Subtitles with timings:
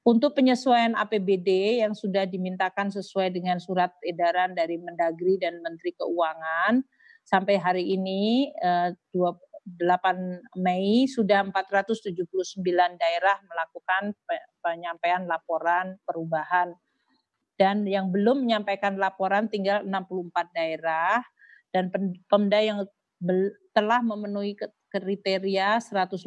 [0.00, 6.80] Untuk penyesuaian APBD yang sudah dimintakan sesuai dengan surat edaran dari Mendagri dan Menteri Keuangan,
[7.28, 12.64] sampai hari ini eh, 8 Mei sudah 479
[12.96, 14.16] daerah melakukan
[14.64, 16.72] penyampaian laporan perubahan.
[17.60, 21.20] Dan yang belum menyampaikan laporan tinggal 64 daerah
[21.76, 21.92] dan
[22.24, 22.88] Pemda yang
[23.76, 24.56] telah memenuhi
[24.90, 26.24] kriteria 189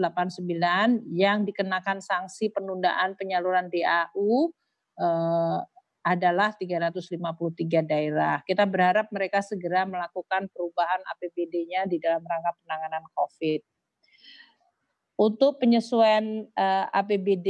[1.11, 4.53] yang dikenakan sanksi penundaan penyaluran DAU
[5.01, 5.59] eh,
[6.03, 7.15] adalah 353
[7.87, 8.43] daerah.
[8.43, 13.63] Kita berharap mereka segera melakukan perubahan APBD-nya di dalam rangka penanganan COVID.
[15.13, 17.49] Untuk penyesuaian uh, eh, APBD,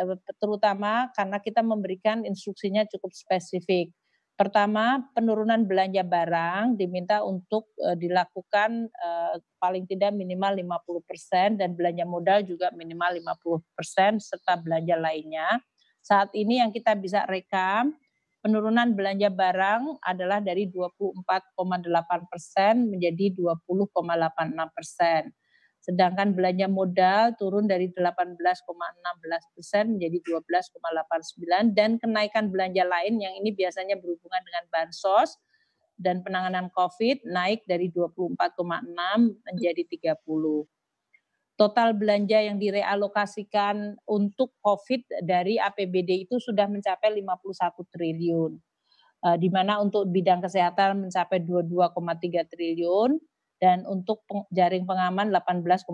[0.00, 3.92] uh, eh, terutama karena kita memberikan instruksinya cukup spesifik.
[4.32, 12.08] Pertama, penurunan belanja barang diminta untuk uh, dilakukan uh, paling tidak minimal 50% dan belanja
[12.08, 15.60] modal juga minimal 50% serta belanja lainnya.
[16.02, 17.94] Saat ini yang kita bisa rekam,
[18.42, 21.52] penurunan belanja barang adalah dari 24,8
[22.26, 23.92] persen menjadi 20,86
[24.74, 25.22] persen.
[25.82, 28.30] Sedangkan belanja modal turun dari 18,16
[29.50, 35.42] persen menjadi 12,89 dan kenaikan belanja lain yang ini biasanya berhubungan dengan bansos
[35.98, 38.38] dan penanganan COVID naik dari 24,6
[39.42, 39.82] menjadi
[40.22, 40.22] 30.
[41.58, 48.54] Total belanja yang direalokasikan untuk COVID dari APBD itu sudah mencapai 51 triliun.
[49.22, 53.18] Eh, di mana untuk bidang kesehatan mencapai 22,3 triliun,
[53.62, 55.86] dan untuk jaring pengaman 18,8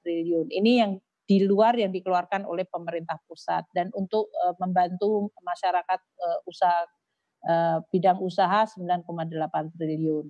[0.00, 0.48] triliun.
[0.48, 0.96] Ini yang
[1.28, 6.88] di luar yang dikeluarkan oleh pemerintah pusat dan untuk uh, membantu masyarakat uh, usaha
[7.44, 9.04] uh, bidang usaha 9,8
[9.76, 10.26] triliun.